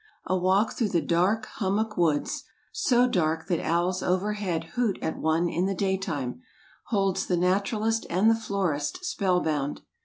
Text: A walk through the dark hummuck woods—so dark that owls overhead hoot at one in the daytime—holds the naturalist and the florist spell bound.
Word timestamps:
A 0.25 0.35
walk 0.35 0.73
through 0.73 0.89
the 0.89 0.99
dark 0.99 1.45
hummuck 1.57 1.95
woods—so 1.95 3.07
dark 3.07 3.47
that 3.47 3.59
owls 3.63 4.01
overhead 4.01 4.63
hoot 4.73 4.97
at 4.99 5.19
one 5.19 5.47
in 5.47 5.67
the 5.67 5.75
daytime—holds 5.75 7.27
the 7.27 7.37
naturalist 7.37 8.07
and 8.09 8.27
the 8.27 8.33
florist 8.33 9.05
spell 9.05 9.41
bound. 9.41 9.81